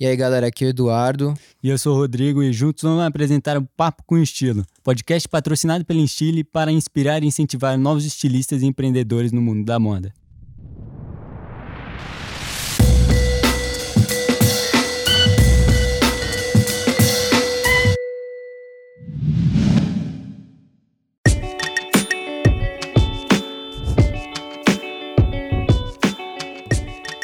[0.00, 1.34] E aí, galera, aqui é o Eduardo.
[1.60, 5.84] E eu sou o Rodrigo e juntos vamos apresentar o Papo com Estilo, podcast patrocinado
[5.84, 10.14] pela Instile para inspirar e incentivar novos estilistas e empreendedores no mundo da moda.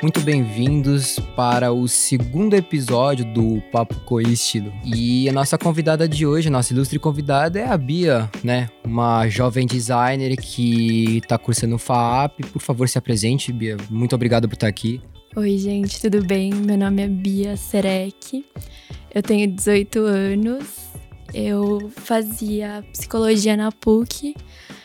[0.05, 4.71] Muito bem-vindos para o segundo episódio do Papo Coístido.
[4.85, 8.69] E a nossa convidada de hoje, a nossa ilustre convidada é a Bia, né?
[8.85, 12.41] Uma jovem designer que está cursando FAAP.
[12.53, 13.79] Por favor, se apresente, Bia.
[13.89, 15.01] Muito obrigado por estar aqui.
[15.35, 16.53] Oi, gente, tudo bem?
[16.53, 18.45] Meu nome é Bia Serek.
[19.15, 20.67] Eu tenho 18 anos.
[21.33, 24.35] Eu fazia psicologia na PUC.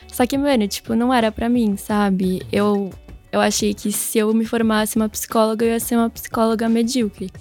[0.07, 2.41] Só que, mano, tipo, não era para mim, sabe?
[2.53, 2.89] Eu
[3.31, 7.31] eu achei que se eu me formasse uma psicóloga, eu ia ser uma psicóloga medíocre.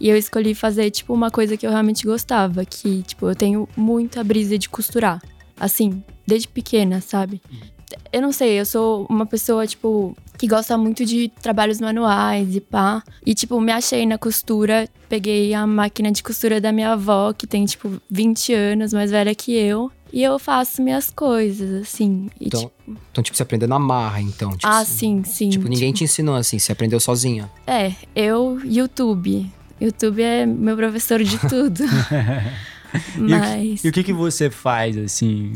[0.00, 3.68] E eu escolhi fazer, tipo, uma coisa que eu realmente gostava, que, tipo, eu tenho
[3.76, 5.20] muita brisa de costurar.
[5.58, 7.40] Assim, desde pequena, sabe?
[8.12, 12.60] Eu não sei, eu sou uma pessoa, tipo, que gosta muito de trabalhos manuais e
[12.60, 13.02] pá.
[13.26, 14.88] E, tipo, me achei na costura.
[15.08, 19.34] Peguei a máquina de costura da minha avó, que tem, tipo, 20 anos, mais velha
[19.34, 19.90] que eu.
[20.12, 22.30] E eu faço minhas coisas, assim.
[22.40, 22.98] Então, tipo...
[23.10, 24.50] então, tipo, você aprendeu na marra, então.
[24.50, 25.50] Tipo, ah, sim, sim.
[25.50, 25.98] Tipo, ninguém tipo...
[25.98, 27.50] te ensinou assim, você aprendeu sozinha.
[27.66, 29.50] É, eu, YouTube.
[29.80, 31.84] YouTube é meu professor de tudo.
[33.16, 33.84] Mas.
[33.84, 35.52] E o, que, e o que, que você faz, assim?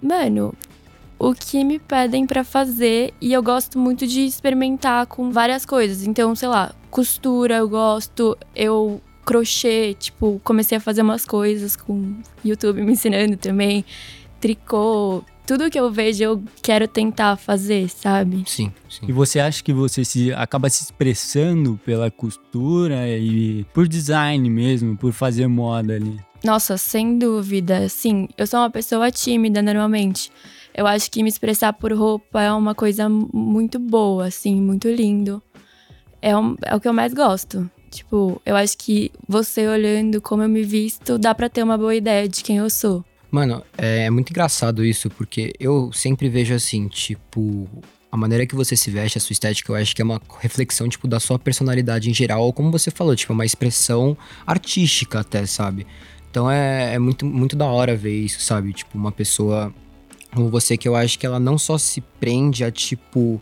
[0.00, 0.54] Mano,
[1.18, 6.06] o que me pedem para fazer e eu gosto muito de experimentar com várias coisas.
[6.06, 12.14] Então, sei lá, costura eu gosto, eu crochê, tipo, comecei a fazer umas coisas com
[12.44, 13.84] YouTube me ensinando também,
[14.40, 18.44] tricô, tudo que eu vejo eu quero tentar fazer, sabe?
[18.46, 19.06] Sim, sim.
[19.06, 24.96] E você acha que você se acaba se expressando pela costura e por design mesmo,
[24.96, 26.18] por fazer moda ali?
[26.42, 27.88] Nossa, sem dúvida.
[27.88, 30.30] Sim, eu sou uma pessoa tímida normalmente.
[30.74, 35.42] Eu acho que me expressar por roupa é uma coisa muito boa, assim, muito lindo.
[36.20, 37.70] É, um, é o que eu mais gosto.
[37.94, 41.94] Tipo, eu acho que você olhando como eu me visto, dá para ter uma boa
[41.94, 43.04] ideia de quem eu sou.
[43.30, 47.68] Mano, é muito engraçado isso, porque eu sempre vejo assim, tipo,
[48.10, 50.88] a maneira que você se veste, a sua estética, eu acho que é uma reflexão,
[50.88, 54.16] tipo, da sua personalidade em geral, ou como você falou, tipo, é uma expressão
[54.46, 55.86] artística até, sabe?
[56.30, 58.72] Então é, é muito, muito da hora ver isso, sabe?
[58.72, 59.72] Tipo, uma pessoa
[60.34, 63.40] como você que eu acho que ela não só se prende a, tipo,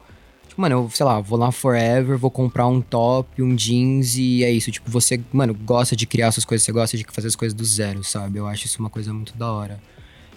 [0.53, 4.45] Tipo, mano, eu, sei lá, vou lá forever, vou comprar um top, um jeans e
[4.45, 4.71] é isso.
[4.71, 7.65] Tipo, você, mano, gosta de criar suas coisas, você gosta de fazer as coisas do
[7.65, 8.39] zero, sabe?
[8.39, 9.81] Eu acho isso uma coisa muito da hora.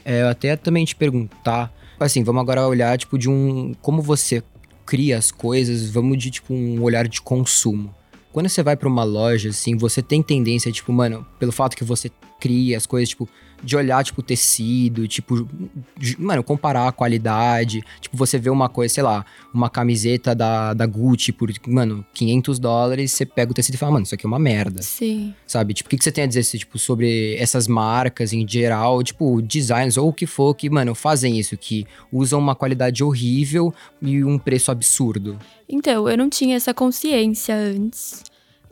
[0.05, 3.73] É, eu até também te perguntar, assim, vamos agora olhar, tipo, de um.
[3.81, 4.41] Como você
[4.85, 7.93] cria as coisas, vamos de, tipo, um olhar de consumo.
[8.31, 11.83] Quando você vai para uma loja, assim, você tem tendência, tipo, mano, pelo fato que
[11.83, 12.09] você
[12.39, 13.27] cria as coisas, tipo,
[13.63, 15.47] de olhar, tipo, tecido, tipo,
[16.17, 17.83] mano, comparar a qualidade.
[17.99, 22.59] Tipo, você vê uma coisa, sei lá, uma camiseta da, da Gucci por, mano, 500
[22.59, 24.81] dólares, você pega o tecido e fala, mano, isso aqui é uma merda.
[24.81, 25.33] Sim.
[25.47, 25.73] Sabe?
[25.73, 29.41] Tipo, o que, que você tem a dizer, tipo, sobre essas marcas em geral, tipo,
[29.41, 34.23] designs ou o que for que, mano, fazem isso, que usam uma qualidade horrível e
[34.23, 35.39] um preço absurdo?
[35.67, 38.23] Então, eu não tinha essa consciência antes.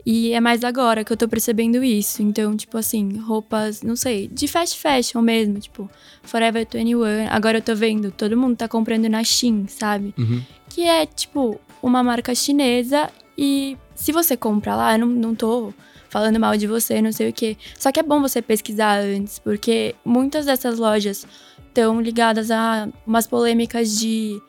[0.06, 2.22] E é mais agora que eu tô percebendo isso.
[2.22, 5.90] Então, tipo assim, roupas, não sei, de fast fashion mesmo, tipo,
[6.22, 7.28] Forever 21.
[7.30, 10.14] Agora eu tô vendo, todo mundo tá comprando na Shein, sabe?
[10.18, 10.42] Uhum.
[10.68, 15.72] Que é, tipo, uma marca chinesa e se você compra lá, eu não, não tô
[16.08, 17.56] falando mal de você, não sei o quê.
[17.78, 21.26] Só que é bom você pesquisar antes, porque muitas dessas lojas
[21.66, 24.40] estão ligadas a umas polêmicas de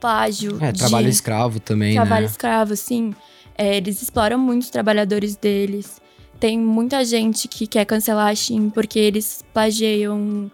[0.00, 0.56] plágio.
[0.62, 2.30] É, de trabalho escravo também, trabalho né?
[2.30, 3.14] escravo, sim.
[3.60, 6.00] É, eles exploram muito os trabalhadores deles.
[6.40, 10.50] Tem muita gente que quer cancelar a Shein porque eles plagiam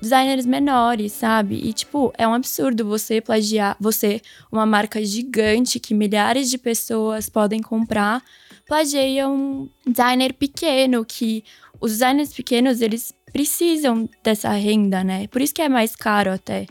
[0.00, 1.56] designers menores, sabe?
[1.62, 7.28] E, tipo, é um absurdo você plagiar, você, uma marca gigante que milhares de pessoas
[7.28, 8.22] podem comprar,
[8.66, 11.44] plageia um designer pequeno que
[11.78, 15.26] os designers pequenos, eles precisam dessa renda, né?
[15.26, 16.66] Por isso que é mais caro até.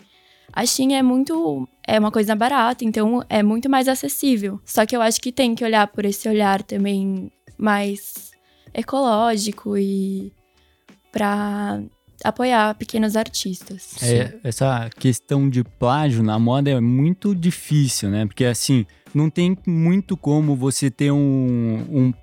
[0.51, 1.68] A Shein é muito.
[1.88, 4.60] É uma coisa barata, então é muito mais acessível.
[4.66, 8.32] Só que eu acho que tem que olhar por esse olhar também mais
[8.74, 10.32] ecológico e
[11.12, 11.82] para
[12.24, 14.02] apoiar pequenos artistas.
[14.02, 18.26] É, essa questão de plágio na moda é muito difícil, né?
[18.26, 22.14] Porque assim, não tem muito como você ter um, um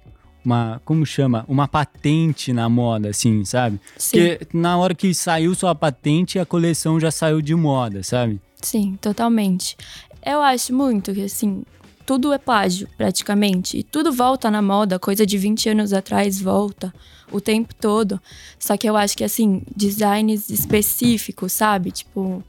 [0.44, 1.44] uma, como chama?
[1.48, 3.80] Uma patente na moda, assim, sabe?
[3.96, 4.16] Sim.
[4.16, 8.40] Porque na hora que saiu sua patente, a coleção já saiu de moda, sabe?
[8.62, 9.76] Sim, totalmente.
[10.24, 11.64] Eu acho muito que, assim,
[12.06, 13.78] tudo é plágio, praticamente.
[13.78, 16.94] E tudo volta na moda, coisa de 20 anos atrás volta
[17.30, 18.20] o tempo todo.
[18.58, 21.90] Só que eu acho que, assim, designs específicos, sabe?
[21.90, 22.42] Tipo,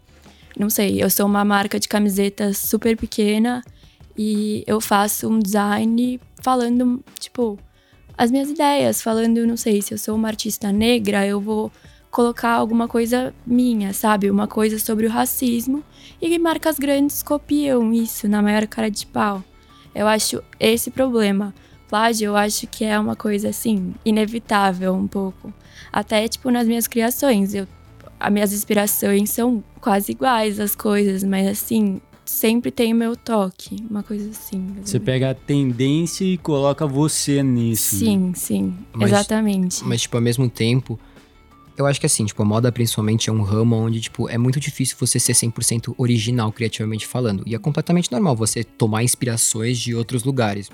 [0.58, 3.64] não sei, eu sou uma marca de camiseta super pequena
[4.18, 7.58] e eu faço um design falando, tipo,
[8.16, 11.72] as minhas ideias, falando, não sei, se eu sou uma artista negra, eu vou
[12.14, 14.30] colocar alguma coisa minha, sabe?
[14.30, 15.84] Uma coisa sobre o racismo.
[16.22, 19.44] E marcas grandes copiam isso na maior cara de pau.
[19.96, 21.54] Eu acho esse problema.
[21.90, 25.52] Plágio, eu acho que é uma coisa assim, inevitável um pouco.
[25.92, 27.56] Até, tipo, nas minhas criações.
[27.56, 27.68] Eu,
[28.20, 33.76] as minhas inspirações são quase iguais as coisas, mas assim, sempre tem o meu toque,
[33.90, 34.76] uma coisa assim.
[34.84, 37.96] Você pega a tendência e coloca você nisso.
[37.96, 38.32] Sim, né?
[38.36, 39.84] sim, mas, exatamente.
[39.84, 41.00] Mas, tipo, ao mesmo tempo,
[41.78, 44.60] eu acho que assim, tipo, a moda principalmente é um ramo onde, tipo, é muito
[44.60, 47.44] difícil você ser 100% original criativamente falando.
[47.46, 50.70] E é completamente normal você tomar inspirações de outros lugares.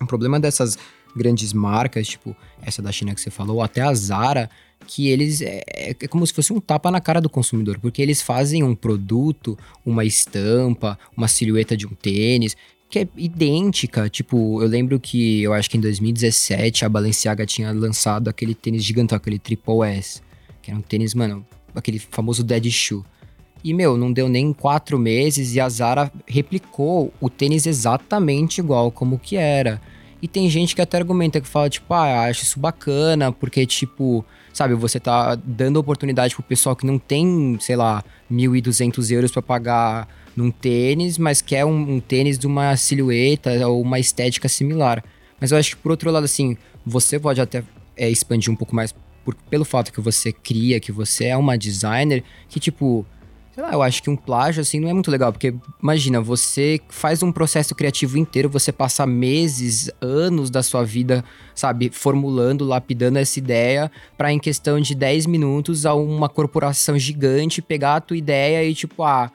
[0.00, 0.78] O problema dessas
[1.16, 4.48] grandes marcas, tipo essa da China que você falou, até a Zara,
[4.86, 8.22] que eles é, é, como se fosse um tapa na cara do consumidor, porque eles
[8.22, 12.56] fazem um produto, uma estampa, uma silhueta de um tênis
[12.88, 14.08] que é idêntica.
[14.08, 18.82] Tipo, eu lembro que eu acho que em 2017 a Balenciaga tinha lançado aquele tênis
[18.82, 20.22] gigantão, aquele Triple S.
[20.68, 23.02] Que era um tênis, mano, aquele famoso dead shoe.
[23.64, 28.92] E, meu, não deu nem quatro meses e a Zara replicou o tênis exatamente igual
[28.92, 29.80] como que era.
[30.20, 34.22] E tem gente que até argumenta que fala, tipo, ah, acho isso bacana, porque, tipo,
[34.52, 39.40] sabe, você tá dando oportunidade pro pessoal que não tem, sei lá, 1.200 euros para
[39.40, 40.06] pagar
[40.36, 45.02] num tênis, mas quer um, um tênis de uma silhueta ou uma estética similar.
[45.40, 47.64] Mas eu acho que, por outro lado, assim, você pode até
[47.96, 48.94] é, expandir um pouco mais
[49.28, 53.04] por, pelo fato que você cria, que você é uma designer, que tipo,
[53.52, 56.80] sei lá, eu acho que um plágio assim não é muito legal, porque imagina, você
[56.88, 61.22] faz um processo criativo inteiro, você passa meses, anos da sua vida,
[61.54, 67.60] sabe, formulando, lapidando essa ideia, para em questão de 10 minutos a uma corporação gigante
[67.60, 69.30] pegar a tua ideia e tipo, ah,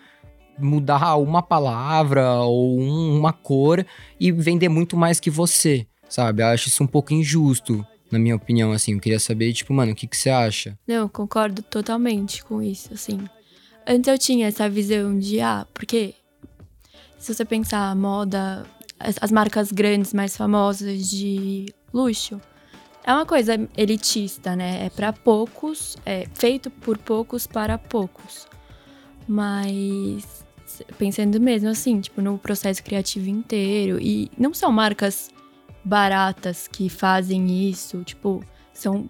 [0.57, 3.86] mudar uma palavra ou um, uma cor
[4.19, 6.42] e vender muito mais que você, sabe?
[6.42, 8.94] Eu acho isso um pouco injusto na minha opinião, assim.
[8.94, 10.77] Eu queria saber, tipo, mano, o que, que você acha?
[10.88, 13.19] Não, concordo totalmente com isso, assim.
[13.86, 16.13] Antes eu tinha essa visão de, ah, porque
[17.18, 18.65] se você pensar a moda,
[19.00, 22.39] as, as marcas grandes, mais famosas de luxo,
[23.04, 24.86] é uma coisa elitista, né?
[24.86, 28.48] É para poucos, é feito por poucos para poucos.
[29.27, 30.44] Mas
[30.98, 34.00] pensando mesmo assim, tipo, no processo criativo inteiro.
[34.00, 35.30] E não são marcas
[35.83, 38.44] baratas que fazem isso, tipo,
[38.74, 39.06] são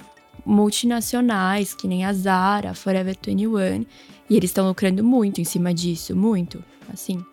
[0.46, 3.86] multinacionais, que nem a Zara, a Forever 21,
[4.30, 7.24] e eles estão lucrando muito em cima disso, muito, assim,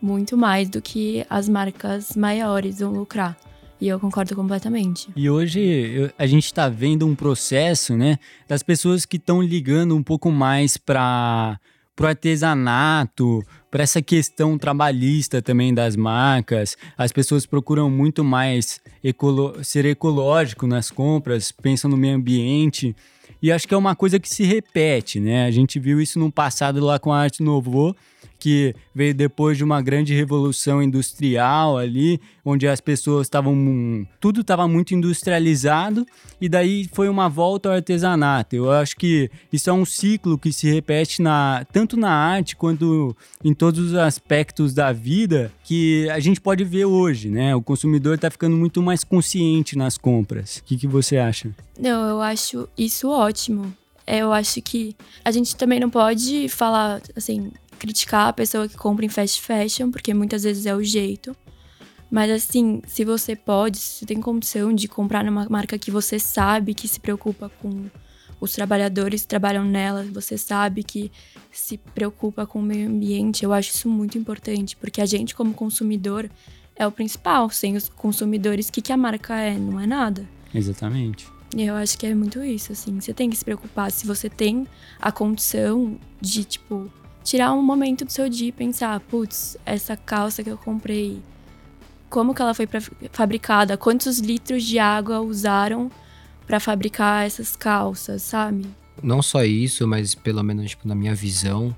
[0.00, 3.36] muito mais do que as marcas maiores vão lucrar.
[3.80, 5.10] E eu concordo completamente.
[5.14, 8.18] E hoje eu, a gente está vendo um processo, né,
[8.48, 11.58] das pessoas que estão ligando um pouco mais para
[11.94, 13.40] pro artesanato,
[13.74, 16.76] para essa questão trabalhista também das marcas.
[16.96, 22.94] As pessoas procuram muito mais ecolo ser ecológico nas compras, pensam no meio ambiente.
[23.42, 25.44] E acho que é uma coisa que se repete, né?
[25.44, 27.96] A gente viu isso no passado lá com a Arte Novo,
[28.44, 34.06] que veio depois de uma grande revolução industrial ali, onde as pessoas estavam.
[34.20, 36.06] Tudo estava muito industrializado,
[36.38, 38.54] e daí foi uma volta ao artesanato.
[38.54, 43.16] Eu acho que isso é um ciclo que se repete na, tanto na arte quanto
[43.42, 47.56] em todos os aspectos da vida que a gente pode ver hoje, né?
[47.56, 50.58] O consumidor está ficando muito mais consciente nas compras.
[50.58, 51.48] O que, que você acha?
[51.80, 53.72] Não, eu acho isso ótimo.
[54.06, 59.04] Eu acho que a gente também não pode falar assim, criticar a pessoa que compra
[59.04, 61.36] em fast fashion, porque muitas vezes é o jeito.
[62.10, 66.18] Mas assim, se você pode, se você tem condição de comprar numa marca que você
[66.18, 67.86] sabe que se preocupa com
[68.40, 71.10] os trabalhadores que trabalham nela, você sabe que
[71.50, 75.54] se preocupa com o meio ambiente, eu acho isso muito importante, porque a gente, como
[75.54, 76.30] consumidor,
[76.76, 77.48] é o principal.
[77.50, 79.56] Sem os consumidores, o que, que a marca é?
[79.56, 80.28] Não é nada.
[80.54, 81.26] Exatamente.
[81.56, 83.00] E eu acho que é muito isso, assim.
[83.00, 83.90] Você tem que se preocupar.
[83.90, 84.66] Se você tem
[85.00, 86.90] a condição de, tipo,
[87.24, 91.20] tirar um momento do seu dia e pensar, putz, essa calça que eu comprei,
[92.10, 92.68] como que ela foi
[93.10, 95.90] fabricada, quantos litros de água usaram
[96.46, 98.66] para fabricar essas calças, sabe?
[99.02, 101.74] Não só isso, mas pelo menos tipo, na minha visão,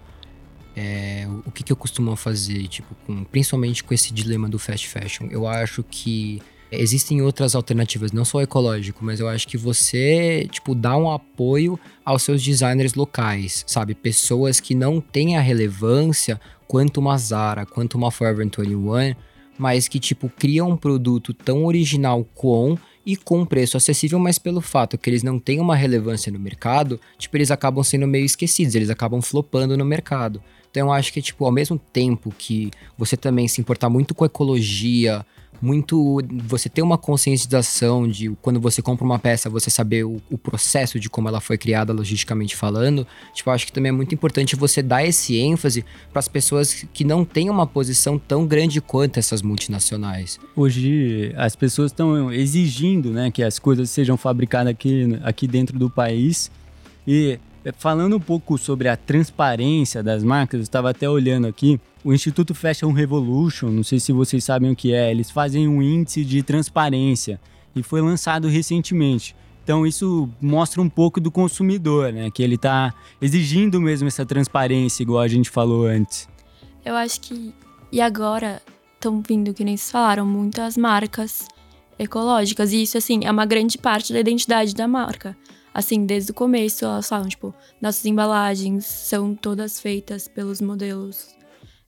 [0.76, 4.88] é, o que, que eu costumo fazer, tipo, com, principalmente com esse dilema do fast
[4.88, 5.28] fashion.
[5.30, 10.74] Eu acho que Existem outras alternativas, não só ecológico, mas eu acho que você, tipo,
[10.74, 13.94] dá um apoio aos seus designers locais, sabe?
[13.94, 19.14] Pessoas que não têm a relevância quanto uma Zara, quanto uma Forever 21,
[19.56, 24.60] mas que, tipo, criam um produto tão original com e com preço acessível, mas pelo
[24.60, 28.74] fato que eles não têm uma relevância no mercado, tipo, eles acabam sendo meio esquecidos,
[28.74, 30.42] eles acabam flopando no mercado.
[30.68, 34.24] Então eu acho que, tipo, ao mesmo tempo que você também se importar muito com
[34.24, 35.24] a ecologia,
[35.60, 40.38] muito você ter uma conscientização de quando você compra uma peça, você saber o, o,
[40.38, 43.06] processo de como ela foi criada logisticamente falando.
[43.34, 47.04] Tipo, acho que também é muito importante você dar esse ênfase para as pessoas que
[47.04, 50.38] não têm uma posição tão grande quanto essas multinacionais.
[50.54, 55.90] Hoje as pessoas estão exigindo, né, que as coisas sejam fabricadas aqui, aqui dentro do
[55.90, 56.50] país
[57.06, 57.38] e
[57.76, 62.54] falando um pouco sobre a transparência das marcas, eu estava até olhando aqui, o Instituto
[62.54, 66.42] Fashion Revolution, não sei se vocês sabem o que é, eles fazem um índice de
[66.42, 67.40] transparência
[67.74, 69.34] e foi lançado recentemente.
[69.64, 72.30] Então isso mostra um pouco do consumidor, né?
[72.30, 76.28] Que ele está exigindo mesmo essa transparência, igual a gente falou antes.
[76.84, 77.52] Eu acho que
[77.90, 78.62] e agora
[78.94, 81.48] estão vindo, que nem vocês falaram, muitas marcas
[81.98, 85.36] ecológicas e isso assim é uma grande parte da identidade da marca
[85.76, 91.36] assim, desde o começo, elas falam, tipo, nossas embalagens são todas feitas pelos modelos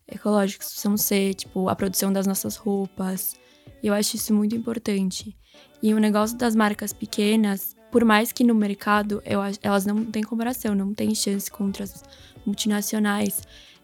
[0.07, 3.35] ecológicos, são ser, tipo, a produção das nossas roupas.
[3.83, 5.35] E eu acho isso muito importante.
[5.83, 10.23] E o negócio das marcas pequenas, por mais que no mercado eu, elas não têm
[10.23, 12.05] comparação, não têm chance contra as
[12.45, 13.41] multinacionais.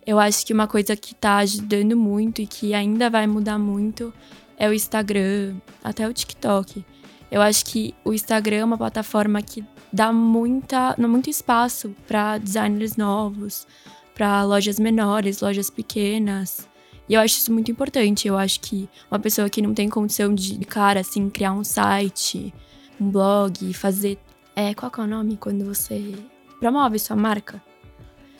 [0.06, 4.12] Eu acho que uma coisa que está ajudando muito e que ainda vai mudar muito
[4.58, 6.84] é o Instagram, até o TikTok.
[7.30, 12.96] Eu acho que o Instagram é uma plataforma que dá muita, muito espaço para designers
[12.96, 13.64] novos,
[14.12, 16.68] para lojas menores, lojas pequenas.
[17.08, 18.26] E eu acho isso muito importante.
[18.26, 22.52] Eu acho que uma pessoa que não tem condição de, cara, assim, criar um site,
[23.00, 24.18] um blog, fazer.
[24.56, 26.14] É, qual que é o nome quando você
[26.58, 27.62] promove sua marca?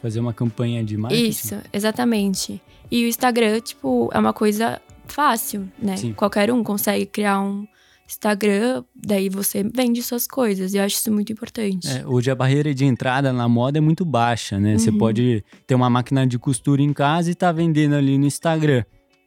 [0.02, 1.28] Fazer uma campanha de marketing?
[1.28, 2.61] Isso, exatamente.
[2.90, 5.96] E o Instagram, tipo, é uma coisa fácil, né?
[5.96, 6.14] Sim.
[6.14, 7.66] Qualquer um consegue criar um,
[8.06, 10.75] Instagram, daí você vende suas coisas.
[10.75, 11.88] E eu acho isso muito importante.
[11.88, 14.73] É, hoje a barreira de entrada na moda é muito baixa, né?
[14.73, 14.78] Uhum.
[14.78, 18.84] Você pode ter uma máquina de costura em casa e tá vendendo ali no Instagram.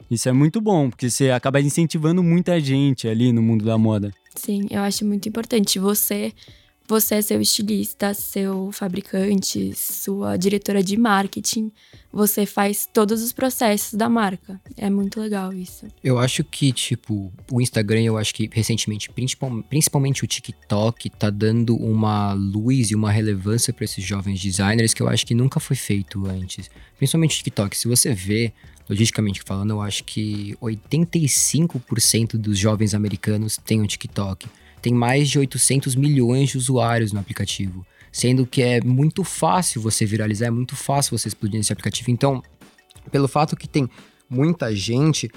[0.09, 4.13] Isso é muito bom, porque você acaba incentivando muita gente ali no mundo da moda.
[4.35, 5.79] Sim, eu acho muito importante.
[5.79, 6.31] Você
[6.87, 11.71] você é seu estilista, seu fabricante, sua diretora de marketing.
[12.13, 14.59] Você faz todos os processos da marca.
[14.77, 15.85] É muito legal isso.
[16.01, 19.09] Eu acho que, tipo, o Instagram, eu acho que recentemente,
[19.69, 25.01] principalmente o TikTok, tá dando uma luz e uma relevância para esses jovens designers que
[25.01, 26.69] eu acho que nunca foi feito antes.
[26.97, 27.75] Principalmente o TikTok.
[27.75, 28.53] Se você vê,
[28.89, 34.47] logisticamente falando, eu acho que 85% dos jovens americanos têm um TikTok
[34.81, 40.05] tem mais de 800 milhões de usuários no aplicativo, sendo que é muito fácil você
[40.05, 42.11] viralizar, é muito fácil você explodir nesse aplicativo.
[42.11, 42.41] Então,
[43.11, 43.89] pelo fato que tem
[44.29, 45.29] muita gente,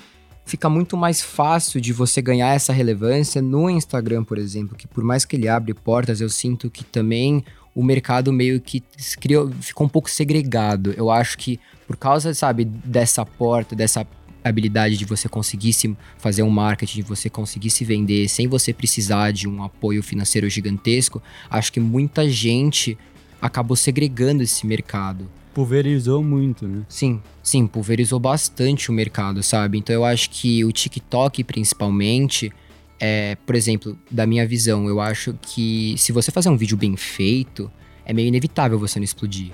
[0.45, 5.05] fica muito mais fácil de você ganhar essa relevância no Instagram, por exemplo, que por
[5.05, 7.45] mais que ele abre portas, eu sinto que também
[7.75, 8.83] o mercado meio que
[9.21, 10.93] criou, ficou um pouco segregado.
[10.97, 14.05] Eu acho que por causa, sabe, dessa porta, dessa
[14.43, 18.73] habilidade de você conseguir se fazer um marketing, de você conseguir se vender sem você
[18.73, 22.97] precisar de um apoio financeiro gigantesco, acho que muita gente
[23.41, 25.31] acabou segregando esse mercado.
[25.53, 26.85] Pulverizou muito, né?
[26.89, 29.79] Sim, sim, pulverizou bastante o mercado, sabe?
[29.79, 32.53] Então eu acho que o TikTok, principalmente,
[33.01, 36.97] é, por exemplo, da minha visão, eu acho que se você fazer um vídeo bem
[36.97, 37.71] feito,
[38.05, 39.51] é meio inevitável você não explodir.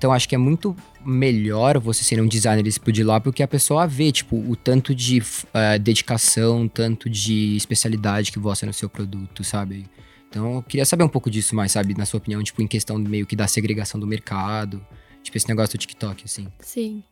[0.00, 3.46] Então acho que é muito melhor você ser um designer e explodir lá, porque a
[3.46, 8.88] pessoa vê, tipo, o tanto de uh, dedicação, tanto de especialidade que você no seu
[8.88, 9.86] produto, sabe?
[10.30, 11.94] Então eu queria saber um pouco disso mais, sabe?
[11.98, 14.82] Na sua opinião, tipo, em questão meio que da segregação do mercado,
[15.22, 16.48] tipo, esse negócio do TikTok, assim.
[16.60, 17.04] Sim.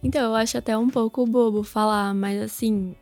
[0.00, 2.94] Então, eu acho até um pouco bobo falar, mas assim,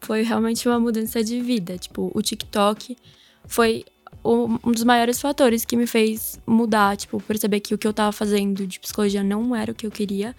[0.00, 1.76] foi realmente uma mudança de vida.
[1.76, 2.96] Tipo, o TikTok
[3.46, 3.84] foi
[4.24, 8.12] um dos maiores fatores que me fez mudar, tipo, perceber que o que eu tava
[8.12, 10.36] fazendo de psicologia não era o que eu queria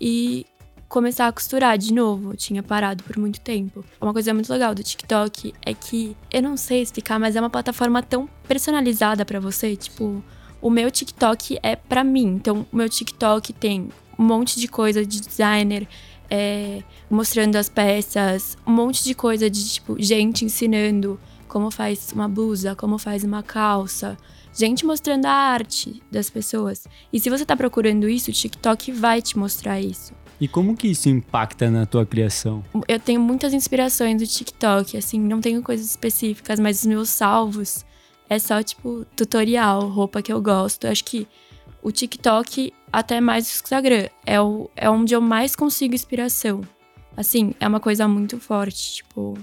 [0.00, 0.46] e
[0.88, 2.32] começar a costurar de novo.
[2.32, 3.84] Eu tinha parado por muito tempo.
[4.00, 7.50] Uma coisa muito legal do TikTok é que eu não sei explicar, mas é uma
[7.50, 10.22] plataforma tão personalizada para você, tipo,
[10.60, 12.26] o meu TikTok é para mim.
[12.26, 15.86] Então, o meu TikTok tem um monte de coisa de designer,
[16.30, 21.18] é, mostrando as peças, um monte de coisa de tipo gente ensinando
[21.58, 24.16] como faz uma blusa, como faz uma calça.
[24.54, 26.86] Gente mostrando a arte das pessoas.
[27.12, 30.14] E se você tá procurando isso, o TikTok vai te mostrar isso.
[30.40, 32.62] E como que isso impacta na tua criação?
[32.86, 37.84] Eu tenho muitas inspirações do TikTok, assim, não tenho coisas específicas, mas os meus salvos
[38.30, 40.84] é só, tipo, tutorial, roupa que eu gosto.
[40.84, 41.26] Eu acho que
[41.82, 46.60] o TikTok, até mais o Instagram, é, o, é onde eu mais consigo inspiração.
[47.16, 49.36] Assim, é uma coisa muito forte, tipo,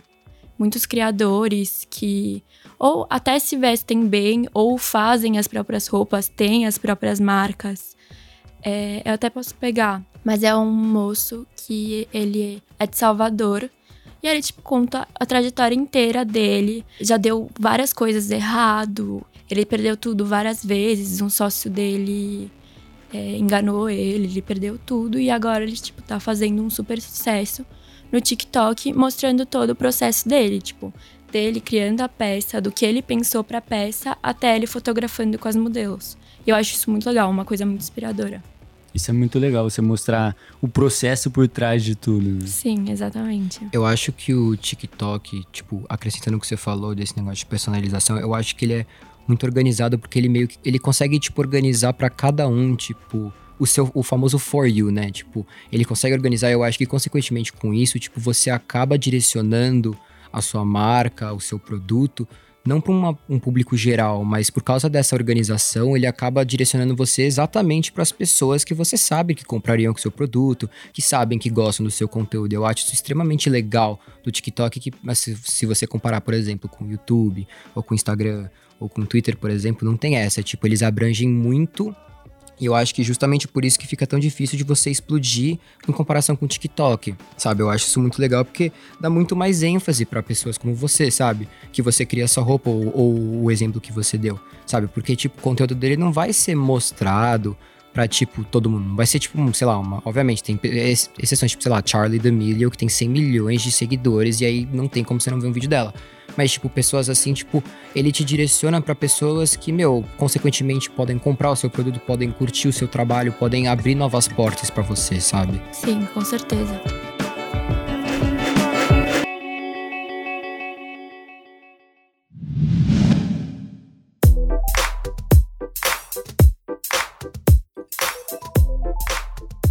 [0.58, 2.44] muitos criadores que
[2.78, 7.96] ou até se vestem bem ou fazem as próprias roupas, têm as próprias marcas.
[8.64, 13.70] É, eu até posso pegar, mas é um moço que ele é de Salvador
[14.22, 16.84] e ele tipo conta a trajetória inteira dele.
[17.00, 22.52] Já deu várias coisas errado, ele perdeu tudo várias vezes, um sócio dele
[23.14, 27.66] é, enganou ele, ele perdeu tudo e agora ele tipo tá fazendo um super sucesso
[28.16, 30.94] no TikTok, mostrando todo o processo dele, tipo,
[31.30, 35.50] dele criando a peça, do que ele pensou para a peça, até ele fotografando com
[35.50, 36.18] as modelos.
[36.48, 38.42] E eu acho isso muito legal, uma coisa muito inspiradora.
[38.94, 42.26] Isso é muito legal, você mostrar o processo por trás de tudo.
[42.26, 42.48] Né?
[42.48, 43.68] Sim, exatamente.
[43.74, 48.18] Eu acho que o TikTok, tipo, acrescentando o que você falou desse negócio de personalização,
[48.18, 48.86] eu acho que ele é
[49.28, 53.66] muito organizado porque ele meio que ele consegue tipo organizar para cada um, tipo, o
[53.66, 55.12] seu o famoso for you, né?
[55.12, 59.98] Tipo, ele consegue organizar, eu acho que consequentemente com isso, tipo, você acaba direcionando
[60.32, 62.28] a sua marca, o seu produto,
[62.66, 67.92] não para um público geral, mas por causa dessa organização, ele acaba direcionando você exatamente
[67.92, 71.86] para as pessoas que você sabe que comprariam o seu produto, que sabem que gostam
[71.86, 72.54] do seu conteúdo.
[72.54, 76.86] Eu acho isso extremamente legal do TikTok, que se, se você comparar, por exemplo, com
[76.86, 80.42] o YouTube, ou com o Instagram, ou com o Twitter, por exemplo, não tem essa.
[80.42, 81.96] Tipo, eles abrangem muito
[82.60, 85.92] e eu acho que justamente por isso que fica tão difícil de você explodir em
[85.92, 87.62] comparação com o TikTok, sabe?
[87.62, 91.48] Eu acho isso muito legal porque dá muito mais ênfase para pessoas como você, sabe?
[91.72, 94.88] Que você cria essa roupa ou, ou o exemplo que você deu, sabe?
[94.88, 97.58] Porque, tipo, o conteúdo dele não vai ser mostrado
[97.94, 98.96] pra, tipo, todo mundo.
[98.96, 100.02] Vai ser, tipo, sei lá, uma.
[100.06, 100.60] Obviamente, tem
[101.18, 104.88] exceções, tipo, sei lá, Charlie D'Amelio, que tem 100 milhões de seguidores, e aí não
[104.88, 105.94] tem como você não ver um vídeo dela.
[106.38, 107.64] Mas, tipo, pessoas assim, tipo,
[107.96, 112.68] ele te direciona para pessoas que, meu, consequentemente podem comprar o seu produto, podem curtir
[112.68, 115.62] o seu trabalho, podem abrir novas portas para você, sabe?
[115.72, 116.82] Sim, com certeza.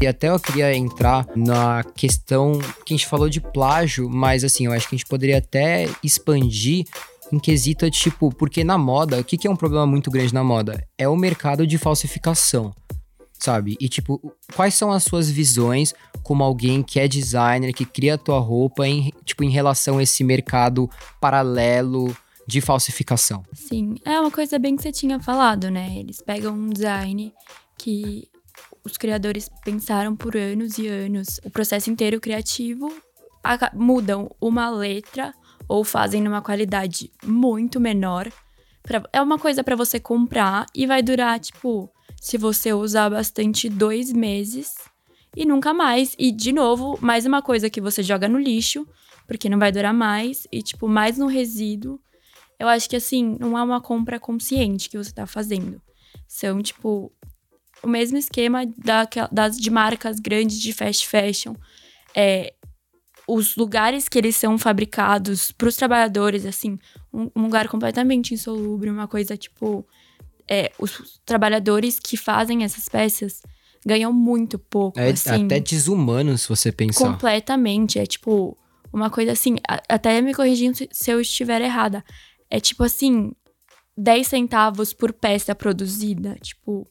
[0.00, 4.66] E até eu queria entrar na questão que a gente falou de plágio, mas assim,
[4.66, 6.84] eu acho que a gente poderia até expandir
[7.32, 10.44] em quesito tipo, porque na moda, o que, que é um problema muito grande na
[10.44, 10.86] moda?
[10.98, 12.74] É o mercado de falsificação,
[13.38, 13.76] sabe?
[13.80, 14.20] E tipo,
[14.54, 18.86] quais são as suas visões como alguém que é designer, que cria a tua roupa
[18.86, 20.88] em, tipo, em relação a esse mercado
[21.20, 22.14] paralelo
[22.46, 23.42] de falsificação?
[23.52, 25.94] Sim, é uma coisa bem que você tinha falado, né?
[25.96, 27.32] Eles pegam um design
[27.78, 28.28] que
[28.84, 32.92] os criadores pensaram por anos e anos o processo inteiro criativo,
[33.72, 35.34] mudam uma letra
[35.68, 38.30] ou fazem numa qualidade muito menor.
[38.82, 43.68] Pra, é uma coisa para você comprar e vai durar, tipo, se você usar bastante,
[43.68, 44.74] dois meses
[45.34, 46.14] e nunca mais.
[46.18, 48.86] E, de novo, mais uma coisa que você joga no lixo,
[49.26, 51.98] porque não vai durar mais, e, tipo, mais no resíduo.
[52.58, 55.80] Eu acho que, assim, não é uma compra consciente que você tá fazendo.
[56.28, 57.10] São, tipo,
[57.84, 61.54] o mesmo esquema da, das de marcas grandes de fast fashion.
[62.14, 62.54] É,
[63.26, 66.78] os lugares que eles são fabricados para os trabalhadores, assim,
[67.12, 69.86] um, um, lugar completamente insolúvel, uma coisa tipo.
[70.46, 73.40] É, os trabalhadores que fazem essas peças
[73.84, 75.00] ganham muito pouco.
[75.00, 77.06] É assim, até desumano, se você pensar.
[77.06, 77.98] Completamente.
[77.98, 78.56] É tipo,
[78.92, 79.56] uma coisa assim.
[79.88, 82.04] Até me corrigindo se eu estiver errada.
[82.50, 83.32] É tipo assim,
[83.96, 86.36] 10 centavos por peça produzida.
[86.42, 86.86] Tipo,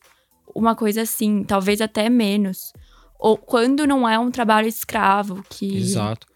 [0.53, 2.73] uma coisa assim, talvez até menos.
[3.19, 5.77] Ou quando não é um trabalho escravo que.
[5.77, 6.27] Exato.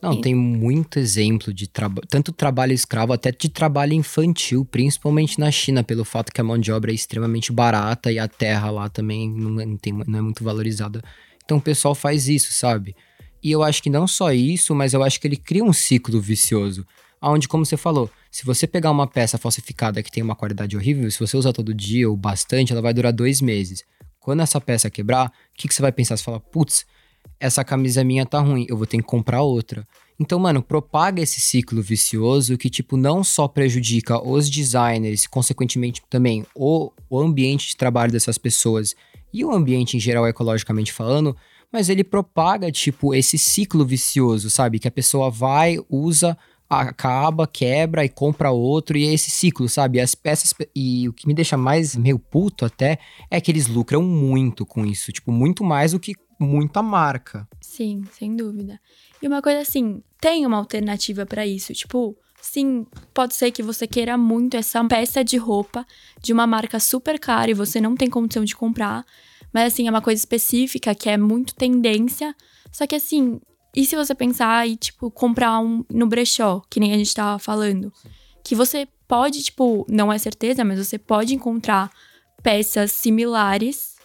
[0.00, 5.50] Não, tem muito exemplo de trabalho, tanto trabalho escravo até de trabalho infantil, principalmente na
[5.50, 8.88] China, pelo fato que a mão de obra é extremamente barata e a terra lá
[8.88, 11.02] também não é, tem, não é muito valorizada.
[11.44, 12.94] Então o pessoal faz isso, sabe?
[13.42, 16.20] E eu acho que não só isso, mas eu acho que ele cria um ciclo
[16.20, 16.86] vicioso
[17.20, 21.10] onde, como você falou, se você pegar uma peça falsificada que tem uma qualidade horrível,
[21.10, 23.84] se você usar todo dia ou bastante, ela vai durar dois meses.
[24.20, 26.16] Quando essa peça quebrar, o que, que você vai pensar?
[26.16, 26.84] Você fala, putz,
[27.40, 29.86] essa camisa minha tá ruim, eu vou ter que comprar outra.
[30.20, 36.44] Então, mano, propaga esse ciclo vicioso que, tipo, não só prejudica os designers, consequentemente também
[36.54, 38.96] o, o ambiente de trabalho dessas pessoas
[39.32, 41.36] e o ambiente em geral, ecologicamente falando,
[41.72, 44.78] mas ele propaga, tipo, esse ciclo vicioso, sabe?
[44.78, 46.36] Que a pessoa vai, usa,
[46.68, 50.00] acaba, quebra e compra outro, e é esse ciclo, sabe?
[50.00, 50.52] As peças.
[50.74, 52.98] E o que me deixa mais meio puto até
[53.30, 57.48] é que eles lucram muito com isso, tipo, muito mais do que muita marca.
[57.60, 58.80] Sim, sem dúvida.
[59.20, 62.16] E uma coisa assim, tem uma alternativa para isso, tipo.
[62.40, 65.84] Sim, pode ser que você queira muito essa peça de roupa
[66.22, 69.04] de uma marca super cara e você não tem condição de comprar.
[69.52, 72.34] Mas assim, é uma coisa específica que é muito tendência.
[72.70, 73.40] Só que assim,
[73.74, 77.38] E se você pensar e, tipo, comprar um no brechó, que nem a gente tava
[77.38, 77.92] falando,
[78.42, 81.90] que você pode, tipo, não é certeza, mas você pode encontrar
[82.42, 83.96] peças similares.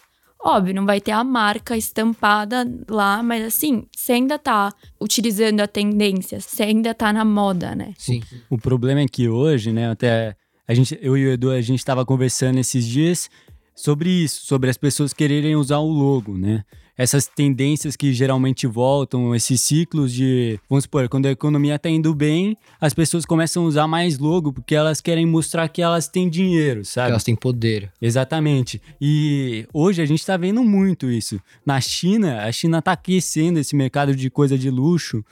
[0.42, 5.66] Óbvio, não vai ter a marca estampada lá, mas assim, você ainda tá utilizando a
[5.66, 7.94] tendência, você ainda tá na moda, né?
[7.96, 8.22] Sim.
[8.50, 10.36] O problema é que hoje, né, até
[10.68, 13.30] a gente, eu e o Edu, a gente estava conversando esses dias
[13.74, 16.64] sobre isso, sobre as pessoas quererem usar o logo, né?
[16.96, 22.14] Essas tendências que geralmente voltam, esses ciclos de, vamos supor, quando a economia está indo
[22.14, 26.28] bem, as pessoas começam a usar mais logo porque elas querem mostrar que elas têm
[26.28, 27.10] dinheiro, sabe?
[27.10, 27.90] Elas têm poder.
[28.00, 28.80] Exatamente.
[29.00, 31.40] E hoje a gente está vendo muito isso.
[31.66, 35.24] Na China, a China está aquecendo esse mercado de coisa de luxo.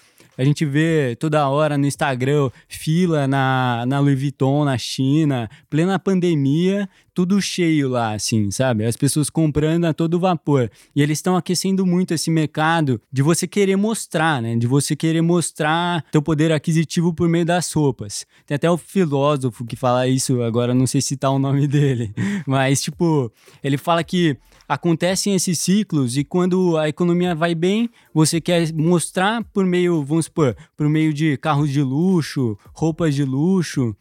[0.42, 6.00] A gente vê toda hora no Instagram fila na, na Louis Vuitton, na China, plena
[6.00, 8.84] pandemia, tudo cheio lá, assim, sabe?
[8.84, 10.68] As pessoas comprando a todo vapor.
[10.96, 14.56] E eles estão aquecendo muito esse mercado de você querer mostrar, né?
[14.56, 18.26] De você querer mostrar teu poder aquisitivo por meio das roupas.
[18.44, 22.12] Tem até o filósofo que fala isso, agora não sei citar o nome dele,
[22.44, 23.30] mas, tipo,
[23.62, 24.36] ele fala que
[24.68, 30.26] acontecem esses ciclos e quando a economia vai bem, você quer mostrar por meio, vamos
[30.26, 33.96] supor, por meio de carros de luxo, roupas de luxo,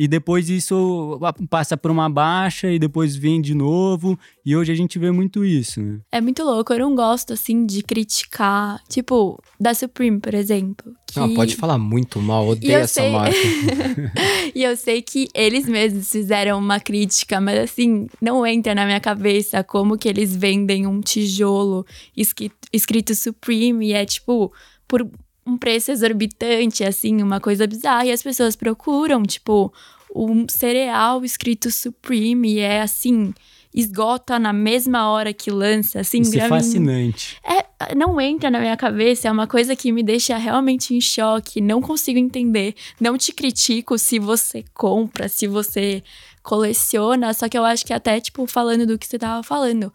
[0.00, 1.18] e depois isso
[1.50, 4.16] passa por uma baixa e depois vem de novo.
[4.46, 5.98] E hoje a gente vê muito isso, né?
[6.12, 8.80] É muito louco, eu não gosto, assim, de criticar.
[8.88, 10.94] Tipo, da Supreme, por exemplo.
[11.04, 11.18] Que...
[11.18, 13.10] Não, pode falar muito mal, odeio essa sei...
[13.10, 13.34] marca.
[14.54, 19.00] e eu sei que eles mesmos fizeram uma crítica, mas assim, não entra na minha
[19.00, 21.84] cabeça como que eles vendem um tijolo
[22.16, 24.52] escrito, escrito Supreme e é tipo,
[24.86, 25.10] por
[25.48, 28.04] um preço exorbitante, assim, uma coisa bizarra.
[28.06, 29.72] E as pessoas procuram, tipo,
[30.14, 33.32] um cereal escrito Supreme e é assim,
[33.74, 37.38] esgota na mesma hora que lança, assim, Isso é fascinante.
[37.44, 41.60] É, não entra na minha cabeça, é uma coisa que me deixa realmente em choque,
[41.60, 42.74] não consigo entender.
[43.00, 46.02] Não te critico se você compra, se você
[46.42, 49.92] coleciona, só que eu acho que até, tipo, falando do que você tava falando,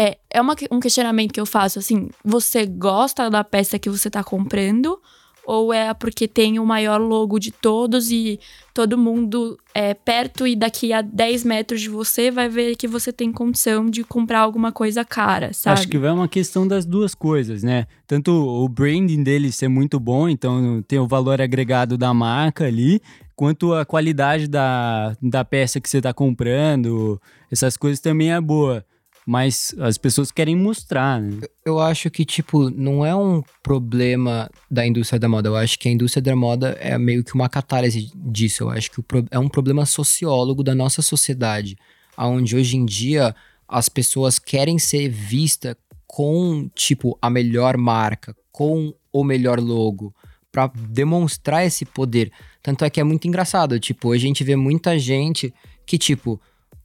[0.00, 4.08] é, é uma, um questionamento que eu faço, assim, você gosta da peça que você
[4.08, 4.98] tá comprando?
[5.44, 8.40] Ou é porque tem o maior logo de todos e
[8.72, 13.12] todo mundo é perto e daqui a 10 metros de você vai ver que você
[13.12, 15.80] tem condição de comprar alguma coisa cara, sabe?
[15.80, 17.86] Acho que vai uma questão das duas coisas, né?
[18.06, 23.02] Tanto o branding dele ser muito bom, então tem o valor agregado da marca ali,
[23.36, 28.84] quanto a qualidade da, da peça que você está comprando, essas coisas também é boa
[29.26, 31.40] mas as pessoas querem mostrar, né?
[31.64, 35.48] Eu acho que, tipo, não é um problema da indústria da moda.
[35.48, 38.64] Eu acho que a indústria da moda é meio que uma catálise disso.
[38.64, 41.76] Eu acho que é um problema sociólogo da nossa sociedade,
[42.16, 43.34] onde hoje em dia
[43.68, 50.12] as pessoas querem ser vistas com, tipo, a melhor marca, com o melhor logo,
[50.50, 52.32] para demonstrar esse poder.
[52.62, 55.54] Tanto é que é muito engraçado, tipo, hoje a gente vê muita gente
[55.86, 56.40] que, tipo,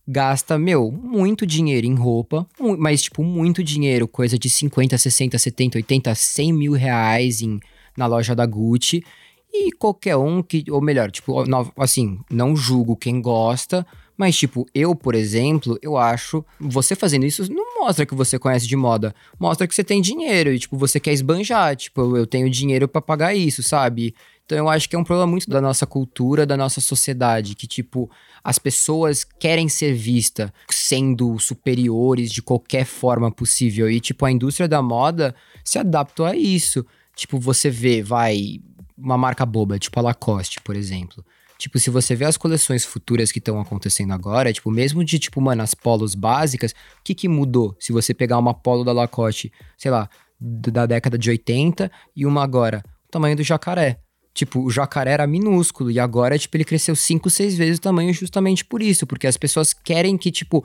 [0.08, 5.78] gasta, meu, muito dinheiro em roupa, mas, tipo, muito dinheiro, coisa de 50, 60, 70,
[5.80, 7.60] 80, 100 mil reais em,
[7.98, 9.04] na loja da Gucci.
[9.52, 11.34] E qualquer um que, ou melhor, tipo,
[11.78, 13.86] assim, não julgo quem gosta,
[14.18, 16.44] mas, tipo, eu, por exemplo, eu acho.
[16.60, 19.14] Você fazendo isso não mostra que você conhece de moda.
[19.40, 21.76] Mostra que você tem dinheiro e, tipo, você quer esbanjar.
[21.76, 24.16] Tipo, eu tenho dinheiro para pagar isso, sabe?
[24.46, 27.66] Então eu acho que é um problema muito da nossa cultura, da nossa sociedade, que,
[27.66, 28.10] tipo,
[28.44, 33.90] as pessoas querem ser vistas sendo superiores de qualquer forma possível.
[33.90, 36.86] E, tipo, a indústria da moda se adaptou a isso.
[37.16, 38.60] Tipo, você vê, vai,
[38.96, 41.26] uma marca boba, tipo a Lacoste, por exemplo.
[41.58, 45.42] Tipo, se você vê as coleções futuras que estão acontecendo agora, tipo, mesmo de, tipo,
[45.42, 47.76] mano, as polos básicas, o que que mudou?
[47.80, 50.08] Se você pegar uma polo da Lacoste, sei lá,
[50.40, 54.05] da década de 80 e uma agora, o tamanho do jacaré.
[54.36, 58.14] Tipo, o jacaré era minúsculo e agora, tipo, ele cresceu cinco, seis vezes o tamanho
[58.14, 60.62] justamente por isso, porque as pessoas querem que, tipo,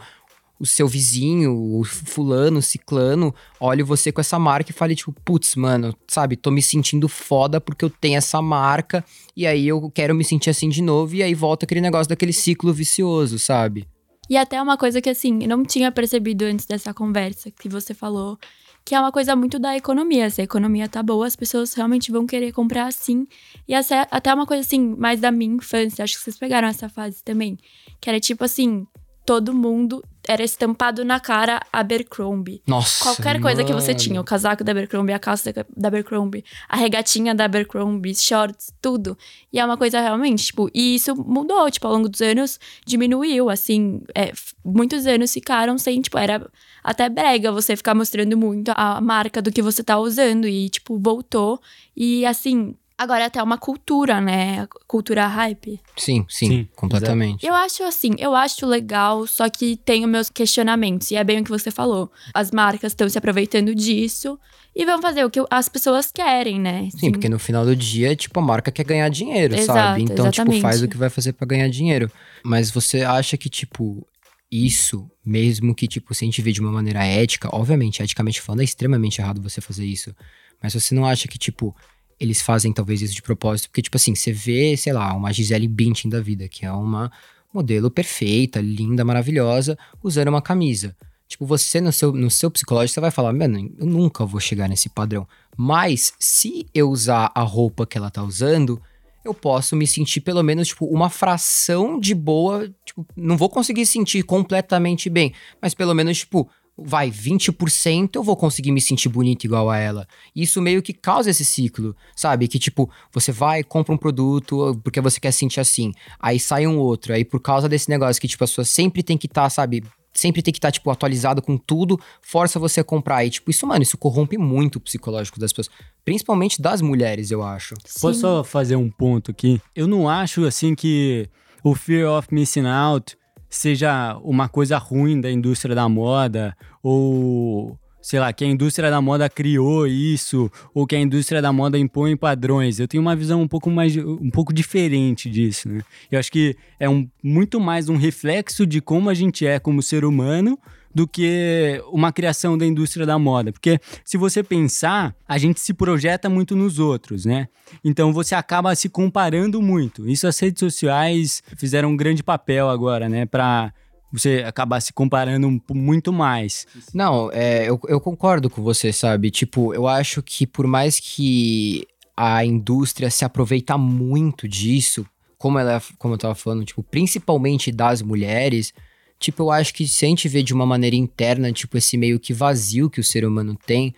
[0.59, 5.13] o seu vizinho, o fulano, o ciclano, olhe você com essa marca e fale, tipo,
[5.25, 9.05] putz, mano, sabe, tô me sentindo foda porque eu tenho essa marca
[9.37, 12.33] e aí eu quero me sentir assim de novo e aí volta aquele negócio daquele
[12.33, 13.87] ciclo vicioso, sabe?
[14.29, 17.95] E até uma coisa que, assim, eu não tinha percebido antes dessa conversa que você
[17.95, 18.39] falou,
[18.85, 20.29] que é uma coisa muito da economia.
[20.31, 23.27] Se a economia tá boa, as pessoas realmente vão querer comprar assim.
[23.69, 27.23] E até uma coisa, assim, mais da minha infância, acho que vocês pegaram essa fase
[27.23, 27.57] também,
[28.01, 28.87] que era tipo assim,
[29.25, 32.63] todo mundo era estampado na cara Abercrombie.
[32.67, 33.05] Nossa.
[33.05, 37.35] Qualquer coisa que você tinha, o casaco da Abercrombie, a calça da Abercrombie, a regatinha
[37.35, 39.17] da Abercrombie, shorts, tudo.
[39.53, 43.51] E é uma coisa realmente, tipo, e isso mudou, tipo, ao longo dos anos diminuiu,
[43.51, 44.33] assim, é,
[44.65, 46.49] muitos anos ficaram sem, tipo, era
[46.83, 50.99] até brega você ficar mostrando muito a marca do que você tá usando e, tipo,
[50.99, 51.61] voltou.
[51.97, 54.69] E, assim, agora é até uma cultura, né?
[54.87, 55.81] Cultura hype.
[55.97, 57.47] Sim, sim, Sim, completamente.
[57.47, 61.11] Eu acho assim, eu acho legal, só que tenho meus questionamentos.
[61.11, 62.13] E é bem o que você falou.
[62.35, 64.39] As marcas estão se aproveitando disso
[64.77, 66.91] e vão fazer o que as pessoas querem, né?
[66.95, 70.03] Sim, porque no final do dia, tipo, a marca quer ganhar dinheiro, Exato, sabe?
[70.03, 70.61] Então, tipo, exatamente.
[70.61, 72.13] faz o que vai fazer pra ganhar dinheiro.
[72.45, 74.07] Mas você acha que, tipo,
[74.53, 78.61] isso, mesmo que, tipo, se a gente vê de uma maneira ética, obviamente, eticamente falando,
[78.61, 80.15] é extremamente errado você fazer isso.
[80.63, 81.75] Mas você não acha que, tipo,
[82.21, 83.69] eles fazem talvez isso de propósito?
[83.71, 87.11] Porque, tipo assim, você vê, sei lá, uma Gisele Bündchen da vida, que é uma
[87.53, 90.95] modelo perfeita, linda, maravilhosa, usando uma camisa.
[91.27, 94.69] Tipo, você no seu, no seu psicológico, você vai falar, mano, eu nunca vou chegar
[94.69, 95.27] nesse padrão.
[95.57, 98.81] Mas, se eu usar a roupa que ela tá usando,
[99.25, 102.69] eu posso me sentir pelo menos, tipo, uma fração de boa.
[102.85, 108.37] Tipo, não vou conseguir sentir completamente bem, mas pelo menos, tipo, vai, 20% eu vou
[108.37, 110.07] conseguir me sentir bonito igual a ela.
[110.35, 112.49] Isso meio que causa esse ciclo, sabe?
[112.49, 116.79] Que, tipo, você vai, compra um produto porque você quer sentir assim, aí sai um
[116.79, 119.85] outro, aí por causa desse negócio que, tipo, a pessoa sempre tem que estar, sabe?
[120.13, 123.25] Sempre tem que estar, tipo, atualizado com tudo, força você a comprar.
[123.25, 125.77] E, tipo, isso, mano, isso corrompe muito o psicológico das pessoas.
[126.05, 127.75] Principalmente das mulheres, eu acho.
[128.01, 128.21] Posso Sim.
[128.21, 129.61] só fazer um ponto aqui?
[129.75, 131.29] Eu não acho assim que
[131.63, 133.17] o fear of missing out
[133.51, 139.01] seja uma coisa ruim da indústria da moda ou sei lá, que a indústria da
[139.01, 142.81] moda criou isso ou que a indústria da moda impõe padrões.
[142.81, 145.83] Eu tenho uma visão um pouco mais um pouco diferente disso, né?
[146.11, 149.83] Eu acho que é um, muito mais um reflexo de como a gente é como
[149.83, 150.59] ser humano
[150.95, 153.53] do que uma criação da indústria da moda.
[153.53, 157.49] Porque se você pensar, a gente se projeta muito nos outros, né?
[157.85, 160.09] Então você acaba se comparando muito.
[160.09, 163.27] Isso as redes sociais fizeram um grande papel agora, né?
[163.27, 163.73] Pra
[164.13, 166.67] você acabar se comparando muito mais.
[166.93, 169.31] Não, é, eu, eu concordo com você, sabe?
[169.31, 175.07] Tipo, eu acho que por mais que a indústria se aproveita muito disso,
[175.39, 178.75] como ela, como eu tava falando, tipo, principalmente das mulheres,
[179.21, 182.19] tipo, eu acho que se a gente vê de uma maneira interna, tipo, esse meio
[182.19, 183.95] que vazio que o ser humano tem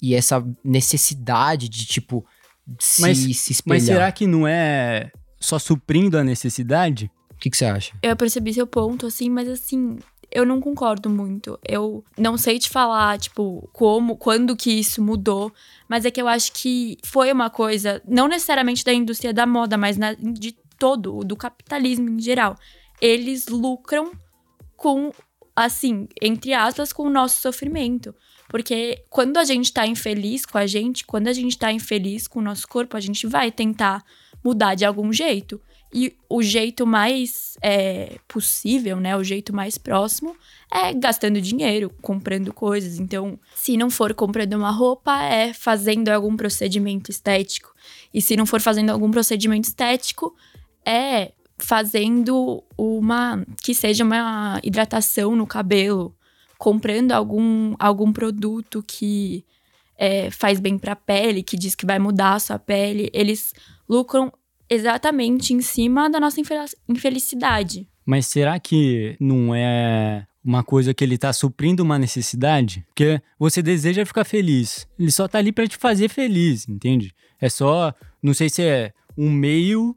[0.00, 2.24] e essa necessidade de, tipo,
[2.78, 3.78] se, Mas- se espelhar.
[3.78, 5.10] Mas será que não é
[5.40, 7.10] só suprindo a necessidade?
[7.32, 7.92] O que, que você acha?
[8.02, 9.98] Eu percebi seu ponto, assim, mas assim,
[10.30, 11.58] eu não concordo muito.
[11.66, 15.52] Eu não sei te falar, tipo, como, quando que isso mudou,
[15.88, 19.76] mas é que eu acho que foi uma coisa, não necessariamente da indústria da moda,
[19.76, 22.56] mas na- de todo, do capitalismo em geral.
[23.00, 24.12] Eles lucram
[24.76, 25.12] com,
[25.54, 28.14] assim, entre aspas, com o nosso sofrimento.
[28.48, 32.38] Porque quando a gente tá infeliz com a gente, quando a gente tá infeliz com
[32.38, 34.04] o nosso corpo, a gente vai tentar
[34.44, 35.60] mudar de algum jeito.
[35.92, 39.16] E o jeito mais é, possível, né?
[39.16, 40.36] O jeito mais próximo
[40.70, 42.98] é gastando dinheiro, comprando coisas.
[42.98, 47.72] Então, se não for comprando uma roupa, é fazendo algum procedimento estético.
[48.12, 50.34] E se não for fazendo algum procedimento estético,
[50.84, 53.44] é fazendo uma.
[53.62, 56.14] que seja uma hidratação no cabelo,
[56.58, 59.44] comprando algum, algum produto que
[59.98, 63.10] é, faz bem pra pele, que diz que vai mudar a sua pele.
[63.12, 63.52] Eles
[63.88, 64.32] lucram
[64.68, 67.88] exatamente em cima da nossa infel- infelicidade.
[68.04, 72.84] Mas será que não é uma coisa que ele tá suprindo uma necessidade?
[72.88, 74.86] Porque você deseja ficar feliz.
[74.98, 77.14] Ele só tá ali pra te fazer feliz, entende?
[77.40, 77.92] É só,
[78.22, 79.96] não sei se é um meio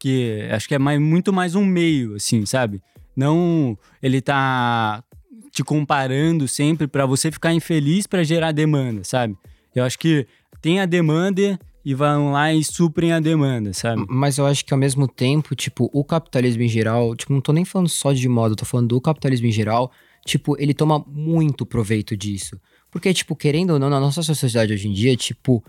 [0.00, 2.82] que acho que é mais, muito mais um meio, assim, sabe?
[3.14, 5.04] Não ele tá
[5.52, 9.36] te comparando sempre pra você ficar infeliz pra gerar demanda, sabe?
[9.74, 10.26] Eu acho que
[10.62, 14.04] tem a demanda e vão lá e suprem a demanda, sabe?
[14.08, 17.52] Mas eu acho que ao mesmo tempo, tipo, o capitalismo em geral, tipo, não tô
[17.52, 19.90] nem falando só de moda, tô falando do capitalismo em geral,
[20.24, 22.60] tipo, ele toma muito proveito disso.
[22.90, 25.64] Porque, tipo, querendo ou não, na nossa sociedade hoje em dia, tipo,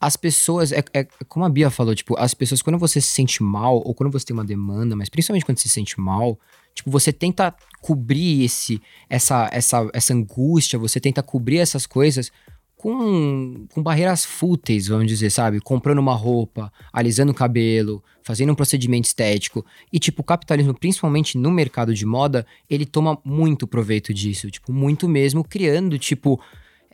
[0.00, 3.42] as pessoas, é, é como a Bia falou, tipo, as pessoas, quando você se sente
[3.42, 6.38] mal, ou quando você tem uma demanda, mas principalmente quando você se sente mal,
[6.74, 12.30] tipo, você tenta cobrir esse, essa, essa, essa angústia, você tenta cobrir essas coisas
[12.76, 15.58] com, com barreiras fúteis, vamos dizer, sabe?
[15.58, 19.64] Comprando uma roupa, alisando o cabelo, fazendo um procedimento estético.
[19.90, 24.50] E, tipo, o capitalismo, principalmente no mercado de moda, ele toma muito proveito disso.
[24.50, 26.38] Tipo, muito mesmo, criando, tipo,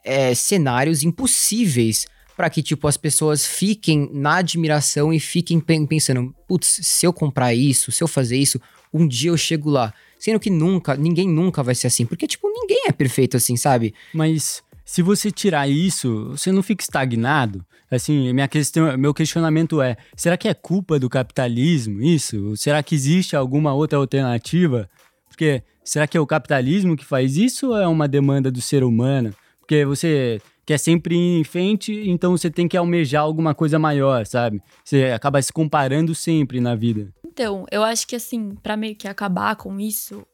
[0.05, 2.07] é, cenários impossíveis
[2.41, 7.53] para que, tipo, as pessoas fiquem na admiração e fiquem pensando, putz, se eu comprar
[7.53, 8.59] isso, se eu fazer isso,
[8.95, 9.93] um dia eu chego lá.
[10.19, 12.07] Sendo que nunca, ninguém nunca vai ser assim.
[12.07, 13.93] Porque, tipo, ninguém é perfeito assim, sabe?
[14.15, 17.63] Mas se você tirar isso, você não fica estagnado?
[17.91, 22.57] Assim, minha questão, meu questionamento é: será que é culpa do capitalismo isso?
[22.57, 24.89] Será que existe alguma outra alternativa?
[25.29, 28.83] Porque será que é o capitalismo que faz isso ou é uma demanda do ser
[28.83, 29.35] humano?
[29.61, 34.25] Porque você quer sempre ir em frente, então você tem que almejar alguma coisa maior,
[34.25, 34.63] sabe?
[34.85, 37.13] Você acaba se comparando sempre na vida.
[37.27, 40.25] Então, eu acho que assim, para meio que acabar com isso,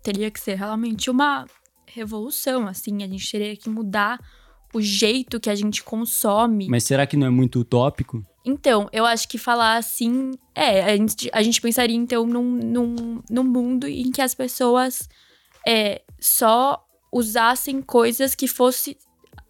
[0.00, 1.44] teria que ser realmente uma
[1.88, 4.20] revolução, assim, a gente teria que mudar
[4.72, 6.68] o jeito que a gente consome.
[6.68, 8.24] Mas será que não é muito utópico?
[8.44, 10.30] Então, eu acho que falar assim.
[10.54, 15.08] É, a gente, a gente pensaria então num, num, num mundo em que as pessoas
[15.66, 16.80] é, só
[17.12, 18.96] usassem coisas que fosse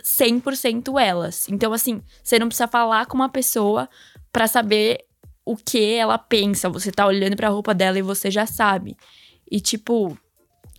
[0.04, 1.48] 100% elas.
[1.48, 3.88] Então, assim, você não precisa falar com uma pessoa
[4.32, 5.04] para saber
[5.44, 6.68] o que ela pensa.
[6.68, 8.96] Você tá olhando pra roupa dela e você já sabe.
[9.50, 10.16] E, tipo,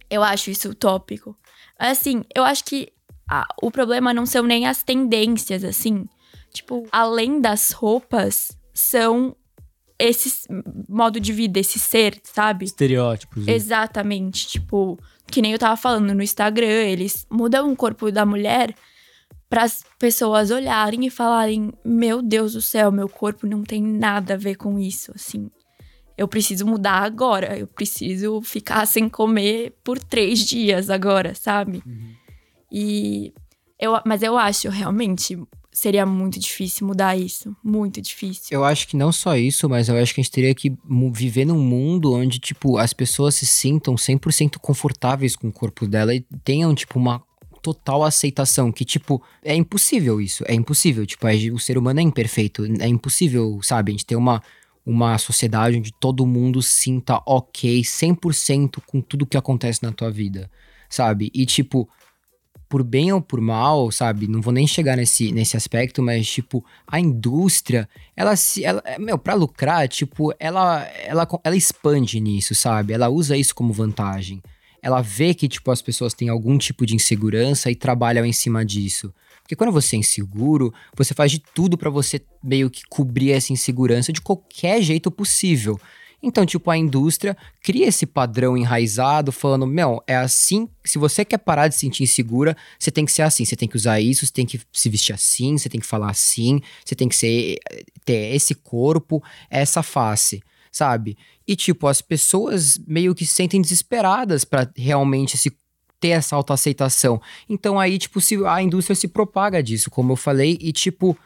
[0.10, 1.38] eu acho isso utópico.
[1.78, 2.92] Assim, eu acho que
[3.30, 6.06] a, o problema não são nem as tendências, assim.
[6.54, 9.36] Tipo, além das roupas, são
[9.98, 10.48] esse
[10.90, 12.66] modo de vida, esse ser, sabe?
[12.66, 13.46] Estereótipos.
[13.46, 13.54] Né?
[13.54, 14.48] Exatamente.
[14.48, 18.76] Tipo, que nem eu tava falando no Instagram, eles mudam o corpo da mulher
[19.52, 24.36] para as pessoas olharem e falarem: Meu Deus do céu, meu corpo não tem nada
[24.36, 25.52] a ver com isso, assim.
[26.18, 31.84] Eu preciso mudar agora, eu preciso ficar sem comer por três dias agora, sabe?
[31.86, 32.14] Uhum.
[32.72, 33.34] E
[33.78, 35.38] eu, mas eu acho realmente
[35.70, 37.54] seria muito difícil mudar isso.
[37.62, 38.48] Muito difícil.
[38.52, 40.72] Eu acho que não só isso, mas eu acho que a gente teria que
[41.12, 46.14] viver num mundo onde, tipo, as pessoas se sintam 100% confortáveis com o corpo dela
[46.14, 47.22] e tenham, tipo, uma
[47.62, 48.72] total aceitação.
[48.72, 50.44] Que, tipo, é impossível isso.
[50.48, 51.06] É impossível.
[51.06, 52.66] Tipo, o ser humano é imperfeito.
[52.80, 53.92] É impossível, sabe?
[53.92, 54.42] A gente ter uma,
[54.86, 60.50] uma sociedade onde todo mundo sinta ok 100% com tudo que acontece na tua vida.
[60.90, 61.32] Sabe?
[61.34, 61.90] E, tipo,
[62.72, 64.28] por bem ou por mal, sabe?
[64.28, 68.64] Não vou nem chegar nesse, nesse aspecto, mas, tipo, a indústria, ela se.
[68.64, 72.94] Ela, meu, pra lucrar, tipo, ela, ela, ela expande nisso, sabe?
[72.94, 74.42] Ela usa isso como vantagem.
[74.82, 78.66] Ela vê que, tipo, as pessoas têm algum tipo de insegurança e trabalham em cima
[78.66, 79.14] disso.
[79.44, 83.52] Porque quando você é inseguro, você faz de tudo para você meio que cobrir essa
[83.52, 85.80] insegurança de qualquer jeito possível.
[86.24, 90.70] Então, tipo, a indústria cria esse padrão enraizado, falando: meu, é assim.
[90.84, 93.44] Se você quer parar de se sentir insegura, você tem que ser assim.
[93.44, 96.12] Você tem que usar isso, você tem que se vestir assim, você tem que falar
[96.12, 97.58] assim, você tem que ser,
[98.06, 101.18] ter esse corpo, essa face, sabe?
[101.48, 105.52] E, tipo, as pessoas meio que se sentem desesperadas para realmente se
[106.00, 107.22] ter essa autoaceitação.
[107.48, 111.18] Então, aí, tipo, se a indústria se propaga disso, como eu falei, e, tipo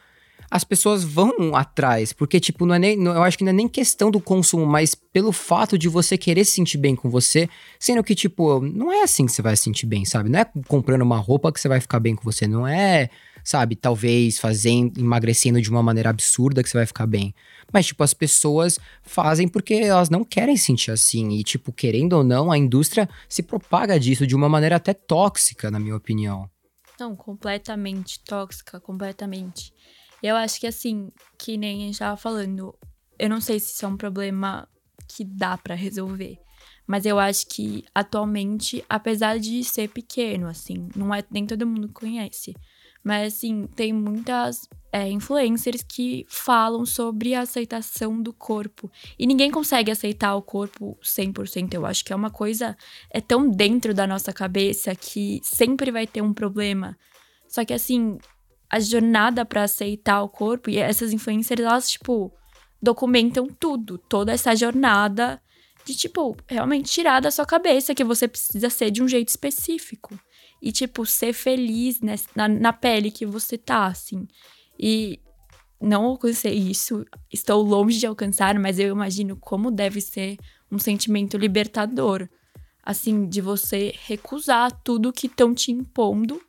[0.50, 3.52] as pessoas vão atrás, porque, tipo, não é nem, não, eu acho que não é
[3.52, 7.48] nem questão do consumo, mas pelo fato de você querer se sentir bem com você,
[7.78, 10.28] sendo que, tipo, não é assim que você vai se sentir bem, sabe?
[10.28, 13.10] Não é comprando uma roupa que você vai ficar bem com você, não é,
[13.46, 17.32] sabe, talvez fazendo, emagrecendo de uma maneira absurda que você vai ficar bem.
[17.72, 22.14] Mas, tipo, as pessoas fazem porque elas não querem se sentir assim, e, tipo, querendo
[22.14, 26.50] ou não, a indústria se propaga disso de uma maneira até tóxica, na minha opinião.
[26.98, 29.72] Não, completamente tóxica, completamente.
[30.20, 32.76] Eu acho que assim, que nem a gente tava falando,
[33.16, 34.68] eu não sei se isso é um problema
[35.06, 36.36] que dá para resolver.
[36.84, 41.88] Mas eu acho que atualmente, apesar de ser pequeno, assim, não é nem todo mundo
[41.92, 42.54] conhece.
[43.06, 48.90] Mas assim, tem muitas é, influencers que falam sobre a aceitação do corpo.
[49.16, 51.74] E ninguém consegue aceitar o corpo 100%.
[51.74, 52.76] Eu acho que é uma coisa
[53.08, 56.98] é tão dentro da nossa cabeça que sempre vai ter um problema.
[57.46, 58.18] Só que assim,
[58.68, 62.32] a jornada para aceitar o corpo e essas influencers elas tipo
[62.82, 65.40] documentam tudo, toda essa jornada
[65.84, 70.18] de tipo realmente tirar da sua cabeça que você precisa ser de um jeito específico
[70.60, 74.26] e tipo ser feliz nessa, na, na pele que você tá assim.
[74.78, 75.20] E
[75.80, 80.38] não alcancei isso, estou longe de alcançar, mas eu imagino como deve ser
[80.70, 82.28] um sentimento libertador,
[82.82, 86.40] assim, de você recusar tudo que estão te impondo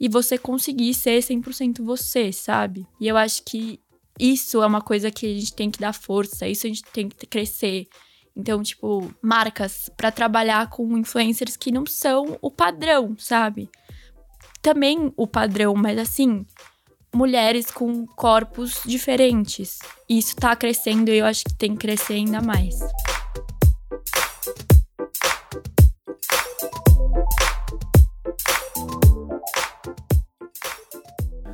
[0.00, 2.86] e você conseguir ser 100% você, sabe?
[3.00, 3.78] E eu acho que
[4.18, 7.08] isso é uma coisa que a gente tem que dar força, isso a gente tem
[7.08, 7.86] que crescer.
[8.36, 13.68] Então, tipo, marcas para trabalhar com influencers que não são o padrão, sabe?
[14.62, 16.46] Também o padrão, mas assim,
[17.14, 19.78] mulheres com corpos diferentes.
[20.08, 22.78] Isso tá crescendo e eu acho que tem que crescer ainda mais.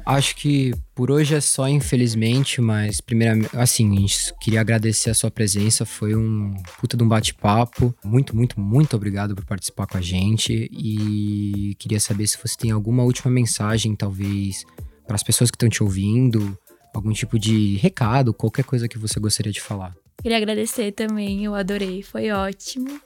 [0.08, 4.06] Acho que por hoje é só, infelizmente, mas primeiramente, assim,
[4.40, 7.94] queria agradecer a sua presença, foi um puta de um bate-papo.
[8.02, 12.70] Muito, muito, muito obrigado por participar com a gente e queria saber se você tem
[12.70, 14.64] alguma última mensagem, talvez,
[15.06, 16.58] para as pessoas que estão te ouvindo,
[16.94, 19.94] algum tipo de recado, qualquer coisa que você gostaria de falar.
[20.22, 22.98] Queria agradecer também, eu adorei, foi ótimo.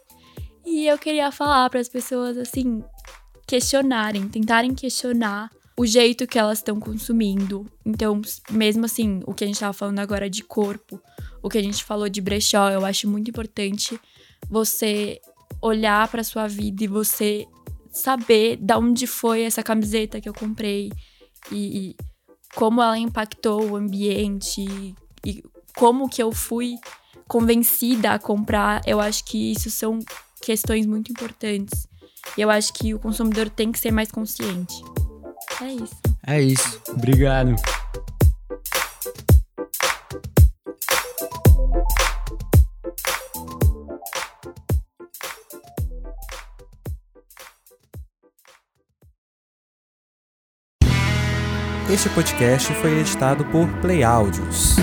[0.65, 2.81] E eu queria falar para as pessoas assim,
[3.45, 7.67] questionarem, tentarem questionar o jeito que elas estão consumindo.
[7.85, 8.21] Então,
[8.51, 11.01] mesmo assim, o que a gente estava falando agora de corpo,
[11.43, 13.99] o que a gente falou de brechó, eu acho muito importante
[14.49, 15.21] você
[15.61, 17.47] olhar para sua vida e você
[17.91, 20.91] saber da onde foi essa camiseta que eu comprei
[21.51, 21.97] e, e
[22.55, 24.65] como ela impactou o ambiente
[25.25, 25.43] e
[25.77, 26.77] como que eu fui
[27.27, 28.83] convencida a comprar.
[28.87, 29.99] Eu acho que isso são
[30.43, 31.87] questões muito importantes.
[32.37, 34.75] E eu acho que o consumidor tem que ser mais consciente.
[35.61, 35.97] É isso.
[36.27, 36.83] É isso.
[36.91, 37.55] Obrigado.
[51.93, 54.77] Este podcast foi editado por Play Áudios.